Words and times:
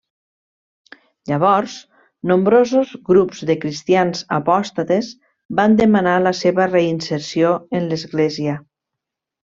Llavors, 1.31 1.75
nombrosos 2.31 2.95
grups 3.11 3.43
de 3.51 3.57
cristians 3.67 4.25
apòstates 4.41 5.13
van 5.61 5.79
demanar 5.85 6.19
la 6.29 6.33
seva 6.43 6.69
reinserció 6.75 7.57
en 7.81 7.91
l'Església. 7.95 8.59